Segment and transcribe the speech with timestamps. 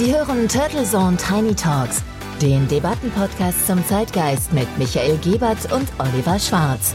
[0.00, 2.02] Sie hören Turtle Zone Tiny Talks,
[2.40, 6.94] den Debattenpodcast zum Zeitgeist mit Michael Gebert und Oliver Schwarz.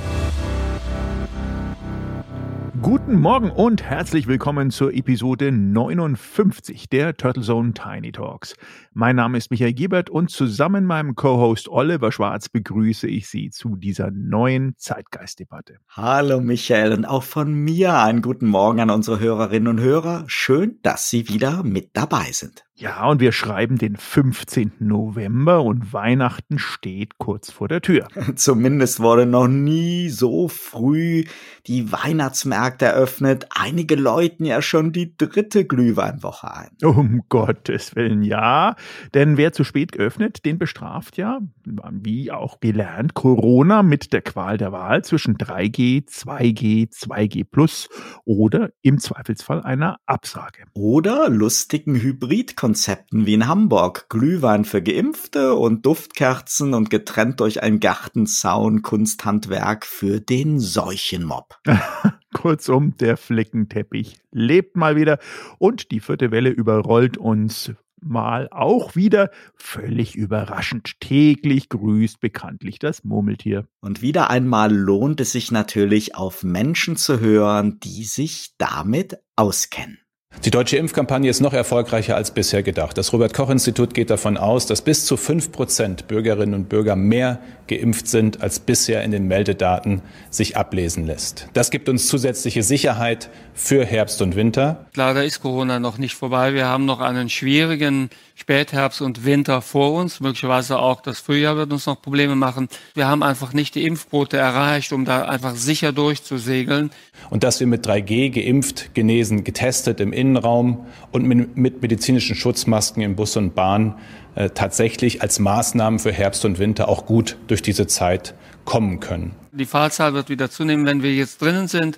[2.81, 8.55] Guten Morgen und herzlich willkommen zur Episode 59 der Turtle Zone Tiny Talks.
[8.93, 13.51] Mein Name ist Michael Gebert und zusammen mit meinem Co-Host Oliver Schwarz begrüße ich Sie
[13.51, 15.77] zu dieser neuen Zeitgeistdebatte.
[15.89, 20.23] Hallo Michael und auch von mir einen guten Morgen an unsere Hörerinnen und Hörer.
[20.27, 22.65] Schön, dass Sie wieder mit dabei sind.
[22.77, 24.73] Ja, und wir schreiben den 15.
[24.79, 28.09] November und Weihnachten steht kurz vor der Tür.
[28.35, 31.23] Zumindest wurde noch nie so früh
[31.67, 33.47] die Weihnachtsmärkte eröffnet.
[33.49, 36.71] Einige läuten ja schon die dritte Glühweinwoche ein.
[36.83, 38.75] Um Gottes Willen, ja.
[39.13, 44.57] Denn wer zu spät geöffnet, den bestraft ja, wie auch gelernt, Corona mit der Qual
[44.57, 47.87] der Wahl zwischen 3G, 2G, 2G Plus
[48.25, 50.65] oder im Zweifelsfall einer Absage.
[50.73, 54.07] Oder lustigen Hybrid Konzepten wie in Hamburg.
[54.09, 61.59] Glühwein für Geimpfte und Duftkerzen und getrennt durch ein Gartenzaun Kunsthandwerk für den Seuchenmob.
[62.33, 65.19] Kurzum, der Flickenteppich lebt mal wieder
[65.59, 70.99] und die vierte Welle überrollt uns mal auch wieder völlig überraschend.
[70.99, 73.67] Täglich grüßt bekanntlich das Murmeltier.
[73.79, 79.99] Und wieder einmal lohnt es sich natürlich auf Menschen zu hören, die sich damit auskennen.
[80.43, 82.97] Die deutsche Impfkampagne ist noch erfolgreicher als bisher gedacht.
[82.97, 86.95] Das Robert Koch Institut geht davon aus, dass bis zu fünf Prozent Bürgerinnen und Bürger
[86.95, 91.47] mehr geimpft sind, als bisher in den Meldedaten sich ablesen lässt.
[91.53, 94.85] Das gibt uns zusätzliche Sicherheit für Herbst und Winter.
[94.93, 96.53] Leider ist Corona noch nicht vorbei.
[96.53, 100.19] Wir haben noch einen schwierigen Spätherbst und Winter vor uns.
[100.19, 102.67] Möglicherweise auch das Frühjahr wird uns noch Probleme machen.
[102.93, 106.91] Wir haben einfach nicht die Impfquote erreicht, um da einfach sicher durchzusegeln.
[107.29, 113.15] Und dass wir mit 3G geimpft, genesen, getestet im Innenraum und mit, medizinischen Schutzmasken in
[113.15, 113.95] Bus und Bahn
[114.33, 118.33] äh, tatsächlich als Maßnahmen für Herbst und Winter auch gut durch diese Zeit
[118.65, 119.35] kommen können.
[119.51, 121.97] Die Fallzahl wird wieder zunehmen, wenn wir jetzt drinnen sind.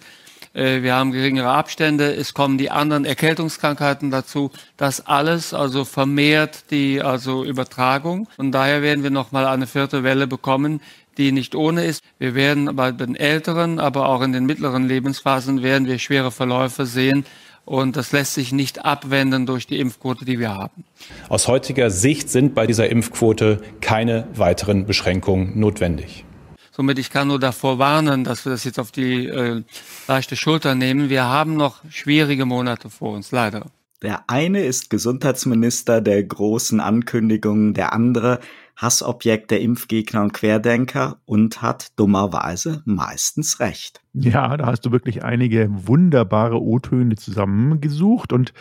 [0.54, 4.52] Äh, wir haben geringere Abstände, es kommen die anderen Erkältungskrankheiten dazu.
[4.76, 8.28] Das alles also vermehrt die also Übertragung.
[8.38, 10.82] Und daher werden wir nochmal eine vierte Welle bekommen,
[11.18, 12.04] die nicht ohne ist.
[12.20, 16.86] Wir werden bei den älteren, aber auch in den mittleren Lebensphasen werden wir schwere Verläufe
[16.86, 17.26] sehen.
[17.68, 20.86] Und das lässt sich nicht abwenden durch die Impfquote, die wir haben.
[21.28, 26.24] Aus heutiger Sicht sind bei dieser Impfquote keine weiteren Beschränkungen notwendig.
[26.72, 29.64] Somit ich kann nur davor warnen, dass wir das jetzt auf die äh,
[30.08, 31.10] leichte Schulter nehmen.
[31.10, 33.66] Wir haben noch schwierige Monate vor uns, leider.
[34.02, 38.40] Der eine ist Gesundheitsminister der großen Ankündigungen, der andere
[38.78, 44.02] Hassobjekt der Impfgegner und Querdenker und hat dummerweise meistens recht.
[44.14, 48.54] Ja, da hast du wirklich einige wunderbare O-Töne zusammengesucht und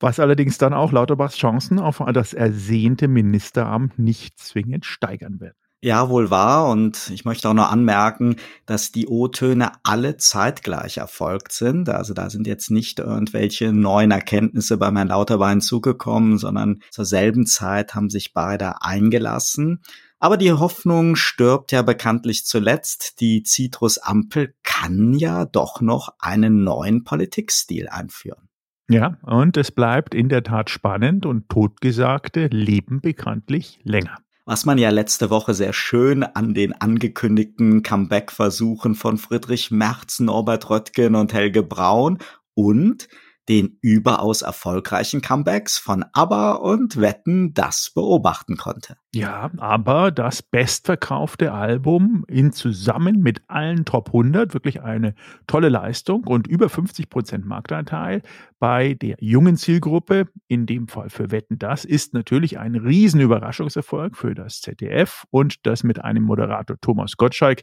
[0.00, 5.56] was allerdings dann auch Lauterbachs Chancen auf das ersehnte Ministeramt nicht zwingend steigern wird.
[5.86, 6.68] Ja, wohl wahr.
[6.68, 8.34] Und ich möchte auch noch anmerken,
[8.66, 11.88] dass die O-Töne alle zeitgleich erfolgt sind.
[11.88, 17.46] Also da sind jetzt nicht irgendwelche neuen Erkenntnisse bei Herrn Lauterbein zugekommen, sondern zur selben
[17.46, 19.80] Zeit haben sich beide eingelassen.
[20.18, 23.20] Aber die Hoffnung stirbt ja bekanntlich zuletzt.
[23.20, 28.48] Die Citrus-Ampel kann ja doch noch einen neuen Politikstil einführen.
[28.88, 34.78] Ja, und es bleibt in der Tat spannend und Totgesagte leben bekanntlich länger was man
[34.78, 41.34] ja letzte Woche sehr schön an den angekündigten Comeback-Versuchen von Friedrich Merz, Norbert Röttgen und
[41.34, 42.18] Helge Braun
[42.54, 43.08] und
[43.48, 48.96] den überaus erfolgreichen Comebacks von ABBA und Wetten das beobachten konnte.
[49.14, 55.14] Ja, aber das bestverkaufte Album in zusammen mit allen Top 100, wirklich eine
[55.46, 58.22] tolle Leistung und über 50 Prozent Marktanteil
[58.58, 64.34] bei der jungen Zielgruppe, in dem Fall für Wetten das, ist natürlich ein Riesenüberraschungserfolg für
[64.34, 67.62] das ZDF und das mit einem Moderator Thomas Gottschalk,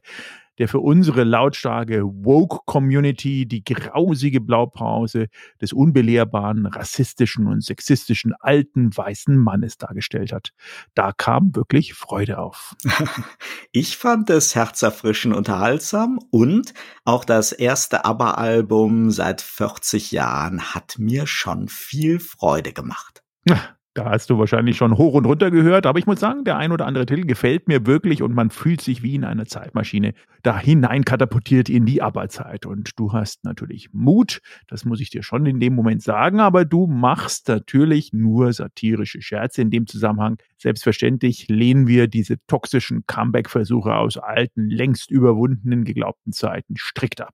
[0.59, 5.27] der für unsere lautstarke Woke-Community die grausige Blaupause
[5.61, 10.49] des unbelehrbaren, rassistischen und sexistischen alten weißen Mannes dargestellt hat.
[10.93, 12.75] Da kam wirklich Freude auf.
[13.75, 16.73] Ich fand es herzerfrischend unterhaltsam und
[17.05, 23.23] auch das erste ABBA-Album seit 40 Jahren hat mir schon viel Freude gemacht.
[23.95, 26.71] Da hast du wahrscheinlich schon hoch und runter gehört, aber ich muss sagen, der ein
[26.71, 30.57] oder andere Titel gefällt mir wirklich und man fühlt sich wie in einer Zeitmaschine da
[30.57, 32.65] hinein katapultiert in die Arbeitszeit.
[32.65, 36.65] Und du hast natürlich Mut, das muss ich dir schon in dem Moment sagen, aber
[36.65, 40.37] du machst natürlich nur satirische Scherze in dem Zusammenhang.
[40.57, 47.33] Selbstverständlich lehnen wir diese toxischen Comeback-Versuche aus alten, längst überwundenen, geglaubten Zeiten strikt ab.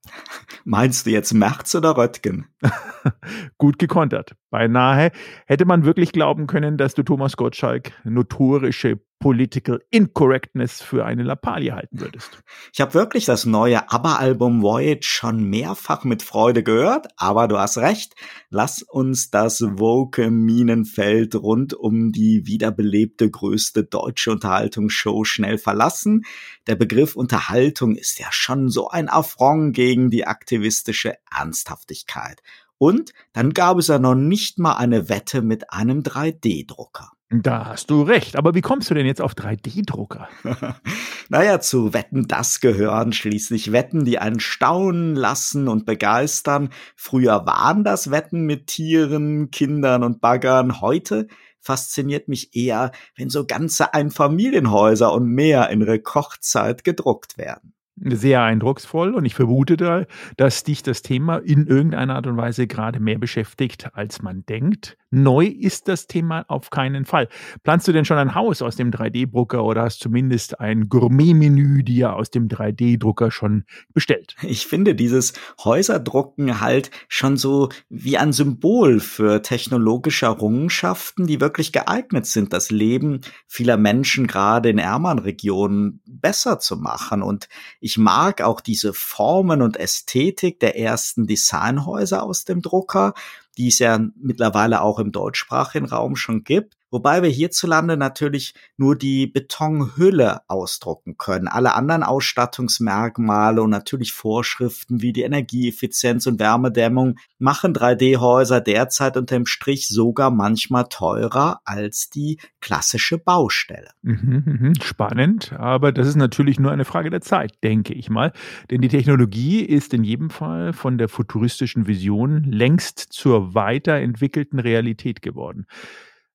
[0.64, 2.46] Meinst du jetzt Merz oder Röttgen?
[3.58, 4.34] Gut gekontert.
[4.50, 5.12] Beinahe
[5.46, 11.74] hätte man wirklich glauben können, dass du Thomas Gottschalk notorische Political Incorrectness für eine Lappalie
[11.74, 12.42] halten würdest.
[12.72, 17.76] Ich habe wirklich das neue ABBA-Album Voyage schon mehrfach mit Freude gehört, aber du hast
[17.76, 18.14] recht.
[18.48, 26.22] Lass uns das woke Minenfeld rund um die wiederbelebte größte deutsche Unterhaltungsshow schnell verlassen.
[26.66, 32.40] Der Begriff Unterhaltung ist ja schon so ein Affront gegen die aktivistische Ernsthaftigkeit.
[32.82, 37.10] Und dann gab es ja noch nicht mal eine Wette mit einem 3D-Drucker.
[37.28, 38.36] Da hast du recht.
[38.36, 40.30] Aber wie kommst du denn jetzt auf 3D-Drucker?
[41.28, 46.70] naja, zu Wetten, das gehören schließlich Wetten, die einen staunen lassen und begeistern.
[46.96, 50.80] Früher waren das Wetten mit Tieren, Kindern und Baggern.
[50.80, 51.28] Heute
[51.60, 59.14] fasziniert mich eher, wenn so ganze Einfamilienhäuser und mehr in Rekordzeit gedruckt werden sehr eindrucksvoll
[59.14, 60.04] und ich vermute da,
[60.36, 64.96] dass dich das Thema in irgendeiner Art und Weise gerade mehr beschäftigt, als man denkt.
[65.12, 67.28] Neu ist das Thema auf keinen Fall.
[67.64, 72.14] Planst du denn schon ein Haus aus dem 3D-Drucker oder hast zumindest ein Gourmet-Menü dir
[72.14, 74.36] aus dem 3D-Drucker schon bestellt?
[74.42, 75.32] Ich finde dieses
[75.64, 82.70] Häuserdrucken halt schon so wie ein Symbol für technologische Errungenschaften, die wirklich geeignet sind, das
[82.70, 87.22] Leben vieler Menschen gerade in ärmeren Regionen besser zu machen.
[87.22, 87.48] Und
[87.80, 93.14] ich mag auch diese Formen und Ästhetik der ersten Designhäuser aus dem Drucker
[93.60, 96.78] die es ja mittlerweile auch im deutschsprachigen Raum schon gibt.
[96.90, 101.46] Wobei wir hierzulande natürlich nur die Betonhülle ausdrucken können.
[101.46, 109.46] Alle anderen Ausstattungsmerkmale und natürlich Vorschriften wie die Energieeffizienz und Wärmedämmung machen 3D-Häuser derzeit unterm
[109.46, 113.90] Strich sogar manchmal teurer als die klassische Baustelle.
[114.02, 118.32] Mhm, mhm, spannend, aber das ist natürlich nur eine Frage der Zeit, denke ich mal.
[118.70, 125.22] Denn die Technologie ist in jedem Fall von der futuristischen Vision längst zur weiterentwickelten Realität
[125.22, 125.66] geworden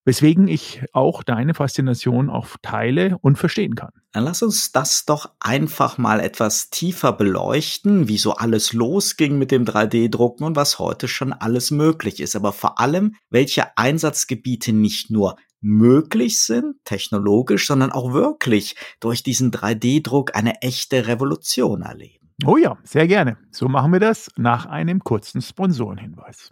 [0.05, 3.91] weswegen ich auch deine Faszination auch teile und verstehen kann.
[4.13, 9.51] Dann lass uns das doch einfach mal etwas tiefer beleuchten, wie so alles losging mit
[9.51, 12.35] dem 3D-Drucken und was heute schon alles möglich ist.
[12.35, 19.51] Aber vor allem, welche Einsatzgebiete nicht nur möglich sind, technologisch, sondern auch wirklich durch diesen
[19.51, 22.31] 3D-Druck eine echte Revolution erleben.
[22.45, 23.37] Oh ja, sehr gerne.
[23.51, 26.51] So machen wir das nach einem kurzen Sponsorenhinweis.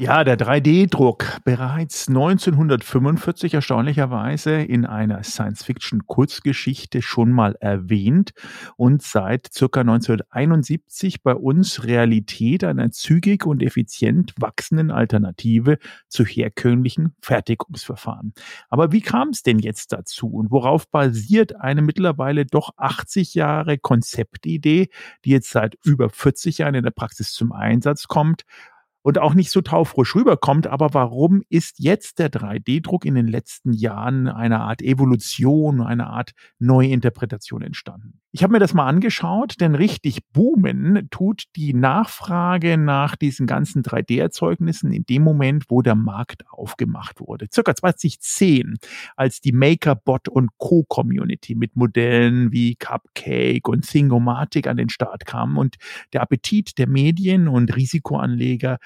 [0.00, 8.30] Ja, der 3D-Druck bereits 1945 erstaunlicherweise in einer Science-Fiction-Kurzgeschichte schon mal erwähnt
[8.76, 17.16] und seit circa 1971 bei uns Realität einer zügig und effizient wachsenden Alternative zu herkömmlichen
[17.20, 18.34] Fertigungsverfahren.
[18.68, 23.78] Aber wie kam es denn jetzt dazu und worauf basiert eine mittlerweile doch 80 Jahre
[23.78, 24.90] Konzeptidee,
[25.24, 28.44] die jetzt seit über 40 Jahren in der Praxis zum Einsatz kommt?
[29.08, 30.66] Und auch nicht so taufrisch rüberkommt.
[30.66, 36.32] Aber warum ist jetzt der 3D-Druck in den letzten Jahren eine Art Evolution, eine Art
[36.58, 38.20] Neuinterpretation entstanden?
[38.30, 43.82] Ich habe mir das mal angeschaut, denn richtig boomen tut die Nachfrage nach diesen ganzen
[43.82, 47.46] 3D-Erzeugnissen in dem Moment, wo der Markt aufgemacht wurde.
[47.50, 48.76] Circa 2010,
[49.16, 55.56] als die Makerbot und Co-Community mit Modellen wie Cupcake und Thingomatic an den Start kamen
[55.56, 55.76] und
[56.12, 58.76] der Appetit der Medien und Risikoanleger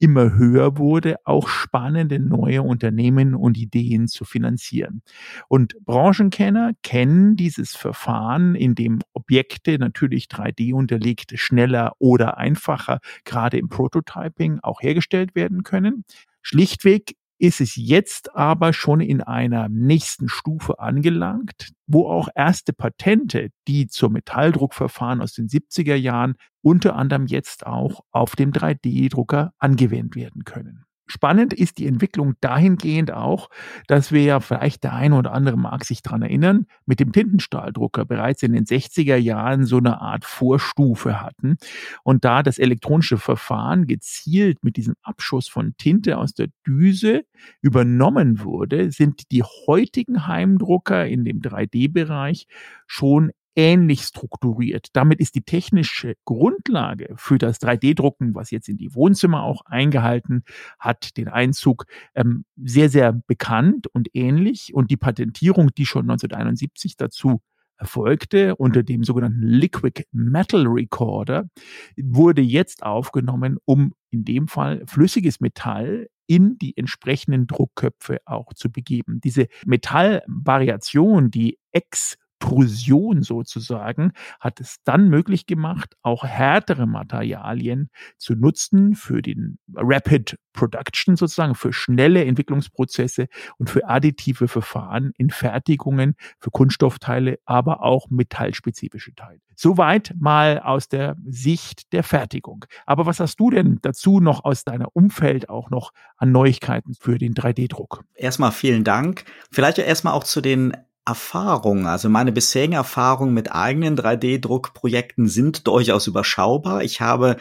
[0.00, 5.02] immer höher wurde, auch spannende neue Unternehmen und Ideen zu finanzieren.
[5.48, 13.58] Und Branchenkenner kennen dieses Verfahren, in dem Objekte natürlich 3D unterlegt schneller oder einfacher, gerade
[13.58, 16.04] im Prototyping, auch hergestellt werden können.
[16.42, 23.48] Schlichtweg ist es jetzt aber schon in einer nächsten Stufe angelangt, wo auch erste Patente,
[23.66, 30.16] die zur Metalldruckverfahren aus den 70er Jahren unter anderem jetzt auch auf dem 3D-Drucker angewendet
[30.16, 30.84] werden können.
[31.10, 33.50] Spannend ist die Entwicklung dahingehend auch,
[33.88, 38.04] dass wir ja vielleicht der eine oder andere mag sich dran erinnern, mit dem Tintenstrahldrucker
[38.04, 41.56] bereits in den 60er Jahren so eine Art Vorstufe hatten
[42.04, 47.24] und da das elektronische Verfahren gezielt mit diesem Abschuss von Tinte aus der Düse
[47.60, 52.46] übernommen wurde, sind die heutigen Heimdrucker in dem 3D-Bereich
[52.86, 54.88] schon ähnlich strukturiert.
[54.92, 60.44] Damit ist die technische Grundlage für das 3D-Drucken, was jetzt in die Wohnzimmer auch eingehalten
[60.78, 64.72] hat, den Einzug ähm, sehr, sehr bekannt und ähnlich.
[64.74, 67.40] Und die Patentierung, die schon 1971 dazu
[67.76, 71.48] erfolgte unter dem sogenannten Liquid Metal Recorder,
[71.96, 78.70] wurde jetzt aufgenommen, um in dem Fall flüssiges Metall in die entsprechenden Druckköpfe auch zu
[78.70, 79.20] begeben.
[79.24, 88.34] Diese Metallvariation, die X Extrusion sozusagen, hat es dann möglich gemacht, auch härtere Materialien zu
[88.34, 93.28] nutzen für den Rapid Production sozusagen, für schnelle Entwicklungsprozesse
[93.58, 99.40] und für additive Verfahren in Fertigungen für Kunststoffteile, aber auch metallspezifische Teile.
[99.54, 102.64] Soweit mal aus der Sicht der Fertigung.
[102.86, 107.18] Aber was hast du denn dazu noch aus deiner Umfeld auch noch an Neuigkeiten für
[107.18, 108.02] den 3D-Druck?
[108.14, 109.24] Erstmal vielen Dank.
[109.50, 110.74] Vielleicht erstmal auch zu den
[111.06, 116.82] Erfahrung, also meine bisherigen Erfahrungen mit eigenen 3D-Druckprojekten sind durchaus überschaubar.
[116.82, 117.36] Ich habe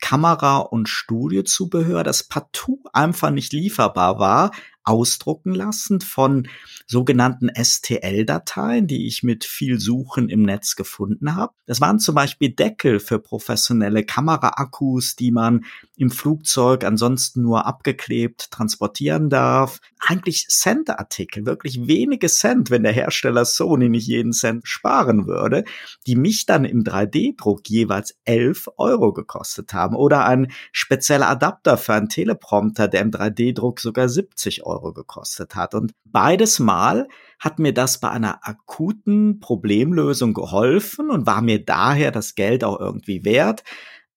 [0.00, 4.50] Kamera und Studiozubehör, das partout einfach nicht lieferbar war,
[4.88, 6.48] ausdrucken lassen von
[6.86, 11.52] sogenannten STL-Dateien, die ich mit viel Suchen im Netz gefunden habe.
[11.66, 15.66] Das waren zum Beispiel Deckel für professionelle Kameraakkus, die man
[15.96, 19.80] im Flugzeug ansonsten nur abgeklebt transportieren darf.
[20.00, 25.64] Eigentlich Cent-Artikel, wirklich wenige Cent, wenn der Hersteller Sony nicht jeden Cent sparen würde,
[26.06, 29.77] die mich dann im 3D-Druck jeweils 11 Euro gekostet haben.
[29.94, 35.54] Oder ein spezieller Adapter für einen Teleprompter, der im 3D-Druck sogar 70 Euro Euro gekostet
[35.54, 35.74] hat.
[35.74, 37.08] Und beides Mal
[37.38, 42.78] hat mir das bei einer akuten Problemlösung geholfen und war mir daher das Geld auch
[42.80, 43.64] irgendwie wert.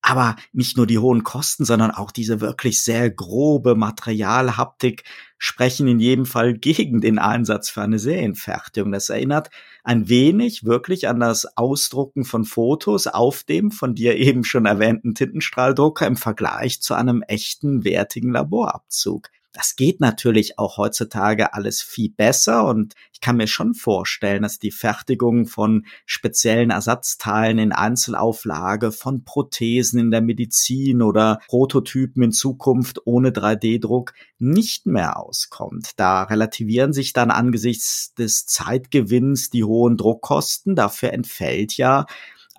[0.01, 5.03] Aber nicht nur die hohen Kosten, sondern auch diese wirklich sehr grobe Materialhaptik
[5.37, 8.91] sprechen in jedem Fall gegen den Einsatz für eine Serienfertigung.
[8.91, 9.51] Das erinnert
[9.83, 15.13] ein wenig wirklich an das Ausdrucken von Fotos auf dem von dir eben schon erwähnten
[15.13, 19.29] Tintenstrahldrucker im Vergleich zu einem echten wertigen Laborabzug.
[19.53, 24.59] Das geht natürlich auch heutzutage alles viel besser und ich kann mir schon vorstellen, dass
[24.59, 32.31] die Fertigung von speziellen Ersatzteilen in Einzelauflage, von Prothesen in der Medizin oder Prototypen in
[32.31, 35.91] Zukunft ohne 3D-Druck nicht mehr auskommt.
[35.97, 40.75] Da relativieren sich dann angesichts des Zeitgewinns die hohen Druckkosten.
[40.75, 42.05] Dafür entfällt ja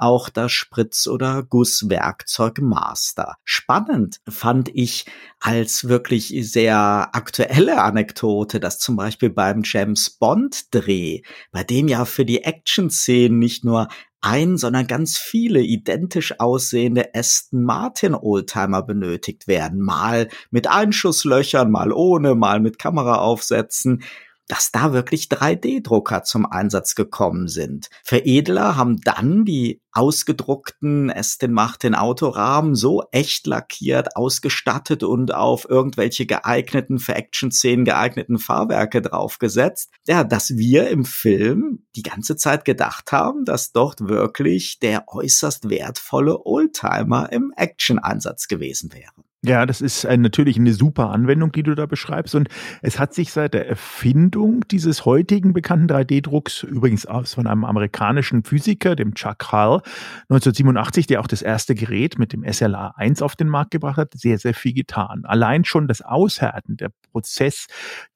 [0.02, 3.36] auch das Spritz- oder Gusswerkzeug Master.
[3.44, 5.06] Spannend fand ich
[5.38, 12.04] als wirklich sehr aktuelle Anekdote, dass zum Beispiel beim James Bond Dreh, bei dem ja
[12.04, 13.88] für die Action-Szenen nicht nur
[14.20, 19.80] ein, sondern ganz viele identisch aussehende Aston Martin Oldtimer benötigt werden.
[19.80, 24.02] Mal mit Einschusslöchern, mal ohne, mal mit Kameraaufsätzen
[24.48, 27.88] dass da wirklich 3D-Drucker zum Einsatz gekommen sind.
[28.04, 36.26] Veredler haben dann die ausgedruckten Aston Martin Autorahmen so echt lackiert, ausgestattet und auf irgendwelche
[36.26, 43.12] geeigneten, für Action-Szenen geeigneten Fahrwerke draufgesetzt, ja, dass wir im Film die ganze Zeit gedacht
[43.12, 49.12] haben, dass dort wirklich der äußerst wertvolle Oldtimer im Action-Einsatz gewesen wäre.
[49.44, 52.36] Ja, das ist ein, natürlich eine super Anwendung, die du da beschreibst.
[52.36, 52.48] Und
[52.80, 58.44] es hat sich seit der Erfindung dieses heutigen bekannten 3D-Drucks, übrigens aus von einem amerikanischen
[58.44, 59.81] Physiker, dem Chuck Hull,
[60.28, 64.14] 1987, der auch das erste Gerät mit dem SLA 1 auf den Markt gebracht hat,
[64.14, 65.24] sehr, sehr viel getan.
[65.24, 67.66] Allein schon das Aushärten, der Prozess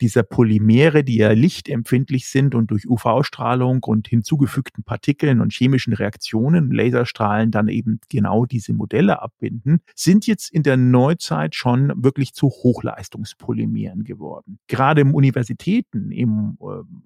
[0.00, 6.70] dieser Polymere, die ja lichtempfindlich sind und durch UV-Strahlung und hinzugefügten Partikeln und chemischen Reaktionen,
[6.72, 12.48] Laserstrahlen dann eben genau diese Modelle abbinden, sind jetzt in der Neuzeit schon wirklich zu
[12.48, 14.58] Hochleistungspolymeren geworden.
[14.66, 16.64] Gerade im Universitäten, im äh,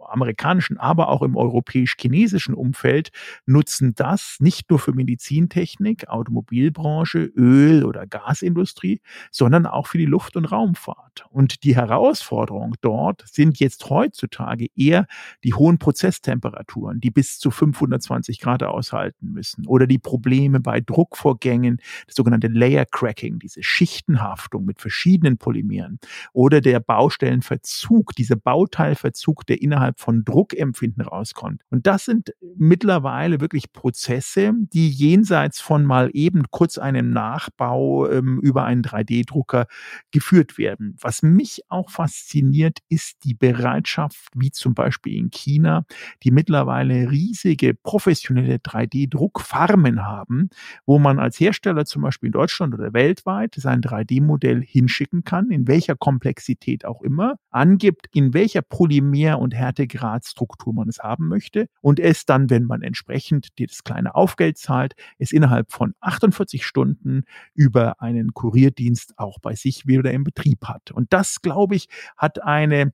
[0.08, 3.10] amerikanischen, aber auch im europäisch-chinesischen Umfeld
[3.46, 10.36] nutzen das nicht nur für Medizintechnik, Automobilbranche, Öl- oder Gasindustrie, sondern auch für die Luft-
[10.36, 11.26] und Raumfahrt.
[11.30, 15.06] Und die Herausforderung dort sind jetzt heutzutage eher
[15.44, 21.80] die hohen Prozesstemperaturen, die bis zu 520 Grad aushalten müssen, oder die Probleme bei Druckvorgängen,
[22.06, 25.98] das sogenannte Layer Cracking, diese Schicht Schichtenhaftung mit verschiedenen Polymeren
[26.32, 31.62] oder der Baustellenverzug, dieser Bauteilverzug, der innerhalb von Druckempfinden rauskommt.
[31.70, 34.39] Und das sind mittlerweile wirklich Prozesse,
[34.72, 39.66] die jenseits von mal eben kurz einem Nachbau ähm, über einen 3D-Drucker
[40.10, 40.96] geführt werden.
[41.00, 45.84] Was mich auch fasziniert, ist die Bereitschaft, wie zum Beispiel in China,
[46.22, 50.50] die mittlerweile riesige professionelle 3D-Druckfarmen haben,
[50.86, 55.66] wo man als Hersteller zum Beispiel in Deutschland oder weltweit sein 3D-Modell hinschicken kann, in
[55.66, 62.00] welcher Komplexität auch immer, angibt, in welcher Polymer- und Härtegradstruktur man es haben möchte und
[62.00, 68.00] es dann, wenn man entsprechend das kleine Aufgeld zahlt, es innerhalb von 48 Stunden über
[68.00, 70.92] einen Kurierdienst auch bei sich wieder im Betrieb hat.
[70.92, 72.92] Und das, glaube ich, hat eine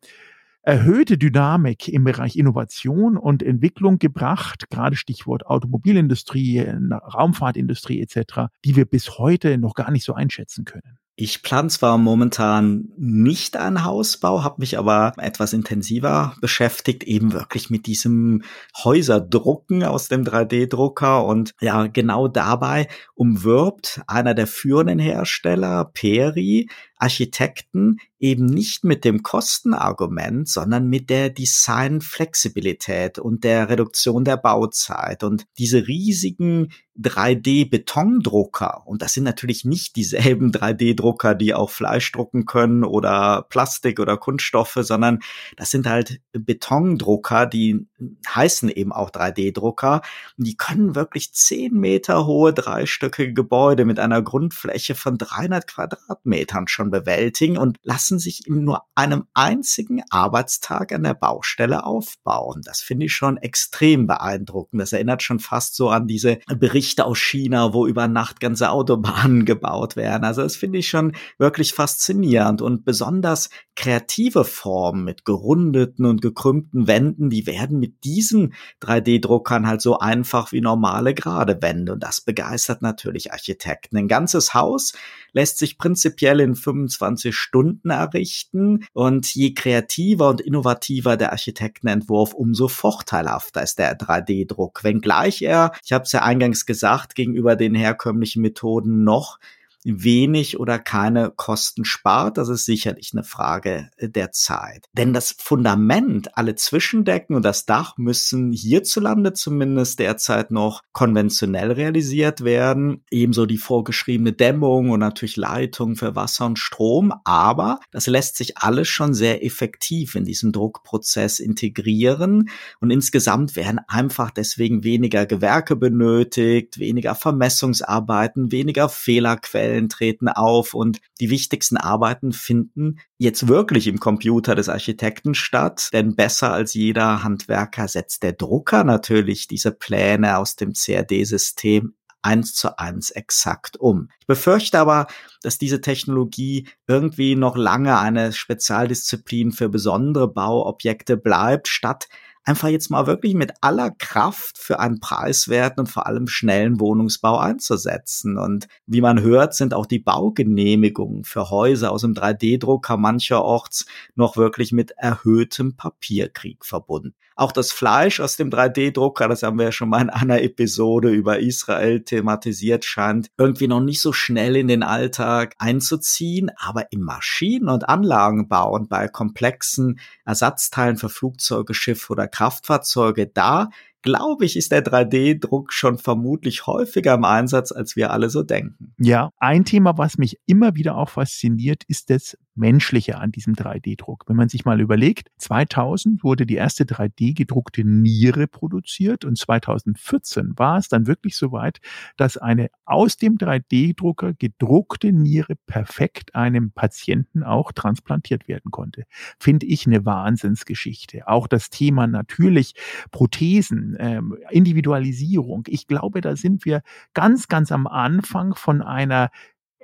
[0.62, 8.86] erhöhte Dynamik im Bereich Innovation und Entwicklung gebracht, gerade Stichwort Automobilindustrie, Raumfahrtindustrie etc., die wir
[8.86, 10.98] bis heute noch gar nicht so einschätzen können.
[11.18, 17.70] Ich plan zwar momentan nicht einen Hausbau, habe mich aber etwas intensiver beschäftigt, eben wirklich
[17.70, 18.42] mit diesem
[18.84, 21.24] Häuserdrucken aus dem 3D-Drucker.
[21.24, 29.22] Und ja, genau dabei umwirbt einer der führenden Hersteller, Peri, Architekten eben nicht mit dem
[29.22, 35.22] Kostenargument, sondern mit der Designflexibilität und der Reduktion der Bauzeit.
[35.22, 42.46] Und diese riesigen 3D-Betondrucker, und das sind natürlich nicht dieselben 3D-Drucker, die auch Fleisch drucken
[42.46, 45.20] können oder Plastik oder Kunststoffe, sondern
[45.58, 47.86] das sind halt Betondrucker, die
[48.26, 50.00] heißen eben auch 3D-Drucker.
[50.38, 56.85] Die können wirklich 10 Meter hohe dreistöckige Gebäude mit einer Grundfläche von 300 Quadratmetern schon
[56.90, 62.62] bewältigen und lassen sich in nur einem einzigen Arbeitstag an der Baustelle aufbauen.
[62.64, 64.80] Das finde ich schon extrem beeindruckend.
[64.80, 69.44] Das erinnert schon fast so an diese Berichte aus China, wo über Nacht ganze Autobahnen
[69.44, 70.24] gebaut werden.
[70.24, 76.86] Also das finde ich schon wirklich faszinierend und besonders kreative Formen mit gerundeten und gekrümmten
[76.86, 82.20] Wänden, die werden mit diesen 3D-Druckern halt so einfach wie normale gerade Wände und das
[82.20, 83.96] begeistert natürlich Architekten.
[83.96, 84.94] Ein ganzes Haus
[85.32, 92.68] lässt sich prinzipiell in 25 Stunden errichten und je kreativer und innovativer der Architektenentwurf, umso
[92.68, 94.84] vorteilhafter ist der 3D-Druck.
[94.84, 99.38] Wenngleich er, ich habe es ja eingangs gesagt, gegenüber den herkömmlichen Methoden noch
[99.86, 104.86] wenig oder keine Kosten spart, das ist sicherlich eine Frage der Zeit.
[104.92, 112.42] Denn das Fundament, alle Zwischendecken und das Dach müssen hierzulande zumindest derzeit noch konventionell realisiert
[112.42, 113.04] werden.
[113.10, 117.12] Ebenso die vorgeschriebene Dämmung und natürlich Leitung für Wasser und Strom.
[117.24, 122.50] Aber das lässt sich alles schon sehr effektiv in diesen Druckprozess integrieren.
[122.80, 130.74] Und insgesamt werden einfach deswegen weniger Gewerke benötigt, weniger Vermessungsarbeiten, weniger Fehlerquellen Stellen treten auf
[130.74, 136.74] und die wichtigsten Arbeiten finden jetzt wirklich im Computer des Architekten statt, denn besser als
[136.74, 143.76] jeder Handwerker setzt der Drucker natürlich diese Pläne aus dem CAD-System eins zu eins exakt
[143.76, 144.08] um.
[144.20, 145.06] Ich befürchte aber,
[145.42, 152.08] dass diese Technologie irgendwie noch lange eine Spezialdisziplin für besondere Bauobjekte bleibt, statt
[152.46, 157.38] einfach jetzt mal wirklich mit aller Kraft für einen preiswerten und vor allem schnellen Wohnungsbau
[157.38, 158.38] einzusetzen.
[158.38, 164.36] Und wie man hört, sind auch die Baugenehmigungen für Häuser aus dem 3D-Drucker mancherorts noch
[164.36, 167.14] wirklich mit erhöhtem Papierkrieg verbunden.
[167.38, 171.10] Auch das Fleisch aus dem 3D-Drucker, das haben wir ja schon mal in einer Episode
[171.10, 176.50] über Israel thematisiert, scheint irgendwie noch nicht so schnell in den Alltag einzuziehen.
[176.56, 183.68] Aber im Maschinen- und Anlagenbau und bei komplexen Ersatzteilen für Flugzeuge, Schiffe oder Kraftfahrzeuge, da
[184.02, 188.94] glaube ich, ist der 3D-Druck schon vermutlich häufiger im Einsatz, als wir alle so denken.
[188.98, 194.24] Ja, ein Thema, was mich immer wieder auch fasziniert, ist das Menschliche an diesem 3D-Druck.
[194.26, 200.78] Wenn man sich mal überlegt, 2000 wurde die erste 3D-gedruckte Niere produziert und 2014 war
[200.78, 201.78] es dann wirklich soweit,
[202.16, 209.04] dass eine aus dem 3D-Drucker gedruckte Niere perfekt einem Patienten auch transplantiert werden konnte.
[209.38, 211.28] Finde ich eine Wahnsinnsgeschichte.
[211.28, 212.74] Auch das Thema natürlich
[213.10, 215.64] Prothesen, ähm, Individualisierung.
[215.68, 216.82] Ich glaube, da sind wir
[217.14, 219.30] ganz, ganz am Anfang von einer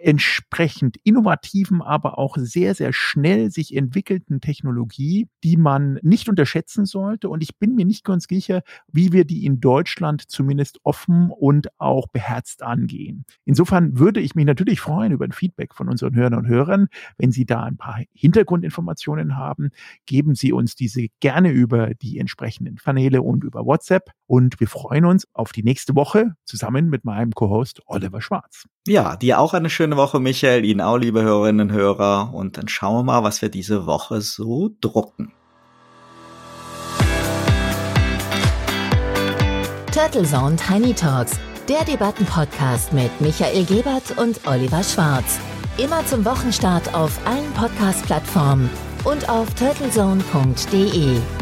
[0.02, 7.28] entsprechend innovativen, aber auch sehr, sehr schnell sich entwickelten Technologie, die man nicht unterschätzen sollte.
[7.28, 11.68] Und ich bin mir nicht ganz sicher, wie wir die in Deutschland zumindest offen und
[11.78, 13.24] auch beherzt angehen.
[13.44, 16.88] Insofern würde ich mich natürlich freuen über ein Feedback von unseren Hörern und Hörern.
[17.18, 19.70] Wenn Sie da ein paar Hintergrundinformationen haben,
[20.06, 24.10] geben Sie uns diese gerne über die entsprechenden Kanäle und über WhatsApp.
[24.26, 28.66] Und wir freuen uns auf die nächste Woche zusammen mit meinem Co-Host Oliver Schwarz.
[28.86, 30.64] Ja, dir auch eine schöne Woche, Michael.
[30.64, 32.31] Ihnen auch, liebe Hörerinnen und Hörer.
[32.33, 35.33] Und dann schauen wir mal, was wir diese Woche so drucken.
[39.92, 45.38] Turtle Zone Tiny Talks, der Debattenpodcast mit Michael Gebert und Oliver Schwarz.
[45.76, 48.70] Immer zum Wochenstart auf allen Podcast-Plattformen
[49.05, 51.41] und auf turtlezone.de.